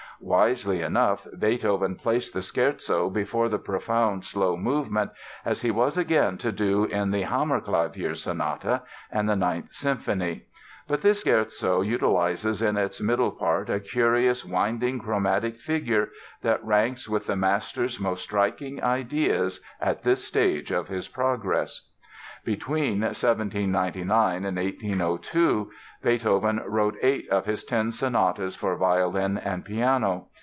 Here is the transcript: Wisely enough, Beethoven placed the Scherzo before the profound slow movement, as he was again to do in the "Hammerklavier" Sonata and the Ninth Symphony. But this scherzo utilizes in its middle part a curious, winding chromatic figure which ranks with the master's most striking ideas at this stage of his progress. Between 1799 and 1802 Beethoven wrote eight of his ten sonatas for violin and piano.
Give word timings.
Wisely 0.23 0.83
enough, 0.83 1.25
Beethoven 1.39 1.95
placed 1.95 2.35
the 2.35 2.43
Scherzo 2.43 3.09
before 3.11 3.49
the 3.49 3.57
profound 3.57 4.23
slow 4.23 4.55
movement, 4.55 5.09
as 5.43 5.61
he 5.61 5.71
was 5.71 5.97
again 5.97 6.37
to 6.37 6.51
do 6.51 6.83
in 6.85 7.09
the 7.09 7.23
"Hammerklavier" 7.23 8.15
Sonata 8.15 8.83
and 9.11 9.27
the 9.27 9.35
Ninth 9.35 9.73
Symphony. 9.73 10.45
But 10.87 11.01
this 11.01 11.23
scherzo 11.23 11.81
utilizes 11.81 12.61
in 12.61 12.77
its 12.77 13.01
middle 13.01 13.31
part 13.31 13.71
a 13.71 13.79
curious, 13.79 14.45
winding 14.45 14.99
chromatic 14.99 15.57
figure 15.57 16.09
which 16.41 16.59
ranks 16.61 17.09
with 17.09 17.25
the 17.25 17.35
master's 17.35 17.99
most 17.99 18.21
striking 18.21 18.83
ideas 18.83 19.59
at 19.81 20.03
this 20.03 20.23
stage 20.23 20.69
of 20.69 20.87
his 20.87 21.07
progress. 21.07 21.87
Between 22.43 23.01
1799 23.01 24.45
and 24.45 24.57
1802 24.57 25.69
Beethoven 26.01 26.59
wrote 26.65 26.97
eight 27.03 27.29
of 27.29 27.45
his 27.45 27.63
ten 27.63 27.91
sonatas 27.91 28.55
for 28.55 28.75
violin 28.75 29.37
and 29.37 29.63
piano. 29.63 30.29